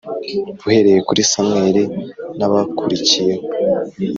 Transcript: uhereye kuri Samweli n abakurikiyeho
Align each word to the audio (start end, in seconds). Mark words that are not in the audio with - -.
uhereye 0.65 0.99
kuri 1.07 1.21
Samweli 1.31 1.83
n 2.37 2.39
abakurikiyeho 2.47 3.45